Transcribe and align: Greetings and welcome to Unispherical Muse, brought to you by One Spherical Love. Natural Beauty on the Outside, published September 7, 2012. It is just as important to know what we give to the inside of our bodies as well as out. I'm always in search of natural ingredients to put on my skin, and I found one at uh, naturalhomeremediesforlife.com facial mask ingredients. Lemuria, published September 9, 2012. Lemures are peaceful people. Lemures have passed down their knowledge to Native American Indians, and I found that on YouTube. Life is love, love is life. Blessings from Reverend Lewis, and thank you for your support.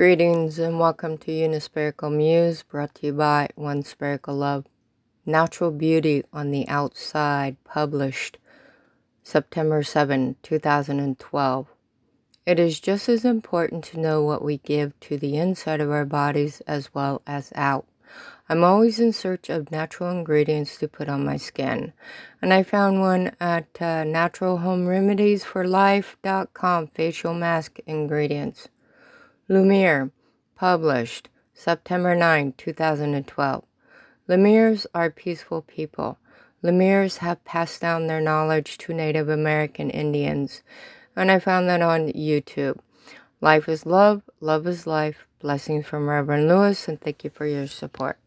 Greetings 0.00 0.56
and 0.58 0.80
welcome 0.80 1.18
to 1.18 1.30
Unispherical 1.30 2.08
Muse, 2.08 2.62
brought 2.62 2.94
to 2.94 3.08
you 3.08 3.12
by 3.12 3.50
One 3.54 3.82
Spherical 3.82 4.34
Love. 4.34 4.64
Natural 5.26 5.70
Beauty 5.70 6.24
on 6.32 6.50
the 6.50 6.66
Outside, 6.68 7.62
published 7.64 8.38
September 9.22 9.82
7, 9.82 10.36
2012. 10.42 11.66
It 12.46 12.58
is 12.58 12.80
just 12.80 13.10
as 13.10 13.26
important 13.26 13.84
to 13.84 14.00
know 14.00 14.24
what 14.24 14.42
we 14.42 14.56
give 14.56 14.98
to 15.00 15.18
the 15.18 15.36
inside 15.36 15.82
of 15.82 15.90
our 15.90 16.06
bodies 16.06 16.62
as 16.62 16.94
well 16.94 17.20
as 17.26 17.52
out. 17.54 17.84
I'm 18.48 18.64
always 18.64 19.00
in 19.00 19.12
search 19.12 19.50
of 19.50 19.70
natural 19.70 20.10
ingredients 20.10 20.78
to 20.78 20.88
put 20.88 21.10
on 21.10 21.26
my 21.26 21.36
skin, 21.36 21.92
and 22.40 22.54
I 22.54 22.62
found 22.62 23.02
one 23.02 23.32
at 23.38 23.66
uh, 23.78 24.04
naturalhomeremediesforlife.com 24.04 26.86
facial 26.86 27.34
mask 27.34 27.80
ingredients. 27.86 28.68
Lemuria, 29.52 30.10
published 30.54 31.28
September 31.52 32.14
9, 32.14 32.54
2012. 32.56 33.64
Lemures 34.28 34.86
are 34.94 35.10
peaceful 35.10 35.62
people. 35.62 36.18
Lemures 36.62 37.16
have 37.16 37.44
passed 37.44 37.80
down 37.80 38.06
their 38.06 38.20
knowledge 38.20 38.78
to 38.78 38.94
Native 38.94 39.28
American 39.28 39.90
Indians, 39.90 40.62
and 41.16 41.32
I 41.32 41.40
found 41.40 41.68
that 41.68 41.82
on 41.82 42.12
YouTube. 42.12 42.78
Life 43.40 43.68
is 43.68 43.84
love, 43.84 44.22
love 44.38 44.68
is 44.68 44.86
life. 44.86 45.26
Blessings 45.40 45.84
from 45.84 46.08
Reverend 46.08 46.46
Lewis, 46.46 46.86
and 46.86 47.00
thank 47.00 47.24
you 47.24 47.30
for 47.30 47.44
your 47.44 47.66
support. 47.66 48.20